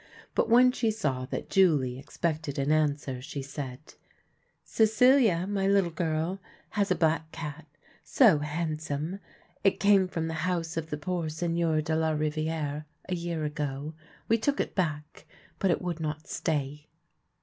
But 0.33 0.49
when 0.49 0.71
she 0.71 0.89
saw 0.89 1.25
that 1.25 1.51
Julie 1.51 1.99
expected 1.99 2.57
an 2.57 2.71
answer, 2.71 3.21
she 3.21 3.43
said," 3.43 3.93
Ce 4.65 4.91
cilia, 4.91 5.45
my 5.45 5.67
little 5.67 5.91
girl, 5.91 6.39
has 6.69 6.89
a 6.89 6.95
black 6.95 7.31
cat— 7.31 7.67
so 8.17 8.39
handsome. 8.39 9.19
It 9.63 9.79
came 9.79 10.07
from 10.07 10.27
the 10.27 10.33
house 10.49 10.75
of 10.75 10.89
the 10.89 10.97
poor 10.97 11.29
Seigneur 11.29 11.81
de 11.83 11.95
la 11.95 12.09
Ri 12.13 12.31
viere 12.31 12.85
a 13.09 13.13
year 13.13 13.43
ago. 13.45 13.93
We 14.27 14.39
took 14.39 14.59
it 14.59 14.73
back, 14.73 15.27
but 15.59 15.69
it 15.69 15.83
would 15.83 15.99
not 15.99 16.25
stay." 16.27 16.87